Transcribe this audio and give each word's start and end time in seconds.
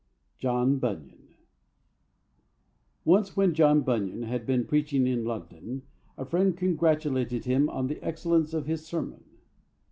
JOHN 0.39 0.79
BUNYAN 0.79 1.35
Once, 3.05 3.37
when 3.37 3.53
John 3.53 3.81
Bunyan 3.81 4.23
had 4.23 4.47
been 4.47 4.65
preaching 4.65 5.05
in 5.05 5.23
London, 5.23 5.83
a 6.17 6.25
friend 6.25 6.57
congratulated 6.57 7.45
him 7.45 7.69
on 7.69 7.85
the 7.85 8.03
excellence 8.03 8.51
of 8.55 8.65
his 8.65 8.83
sermon. 8.83 9.23